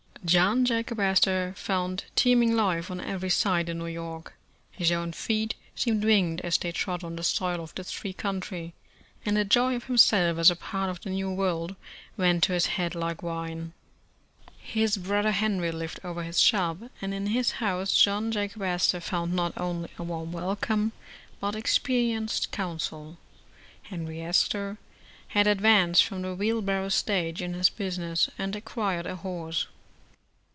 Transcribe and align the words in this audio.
John 0.23 0.65
Jacob 0.65 0.99
Astor 0.99 1.55
found 1.57 2.03
teeming 2.15 2.55
life 2.55 2.91
on 2.91 3.01
every 3.01 3.31
side 3.31 3.69
in 3.69 3.79
New 3.79 3.87
York. 3.87 4.35
His 4.71 4.91
own 4.91 5.13
feet 5.13 5.55
seemed 5.75 6.05
winged 6.05 6.41
as 6.41 6.59
they 6.59 6.71
trod 6.71 7.03
on 7.03 7.15
the 7.15 7.23
soil 7.23 7.59
of 7.59 7.73
this 7.73 7.91
free 7.91 8.13
country, 8.13 8.75
and 9.25 9.35
the 9.35 9.43
joy 9.43 9.75
of 9.75 9.85
himself 9.85 10.37
as 10.37 10.51
a 10.51 10.55
part 10.55 10.91
of 10.91 11.01
the 11.01 11.09
new 11.09 11.31
world 11.31 11.75
went 12.17 12.43
to 12.43 12.53
his 12.53 12.67
head 12.77 12.93
like 12.93 13.23
wine. 13.23 13.73
His 14.59 14.95
brother 14.95 15.31
Henry 15.31 15.71
lived 15.71 15.99
over 16.03 16.21
his 16.21 16.39
shop, 16.39 16.77
and 17.01 17.15
in 17.15 17.25
his 17.27 17.53
house 17.53 17.99
John 17.99 18.31
Jacob 18.31 18.61
Astor 18.61 18.99
found 19.01 19.33
not 19.33 19.53
only 19.57 19.89
a 19.97 20.03
warm 20.03 20.31
wel 20.33 20.55
come, 20.55 20.91
but 21.39 21.55
experienced 21.55 22.51
counsel. 22.51 23.17
Henry 23.81 24.21
Astor 24.21 24.77
had 25.29 25.47
ad 25.47 25.57
vanced 25.61 26.03
from 26.03 26.21
the 26.21 26.35
wheel 26.35 26.61
barrow 26.61 26.89
stage 26.89 27.41
in 27.41 27.55
his 27.55 27.69
business, 27.69 28.21
SO 28.25 28.31
America 28.37 28.43
and 28.43 28.55
acquired 28.55 29.05
a 29.07 29.15
horse. 29.15 29.65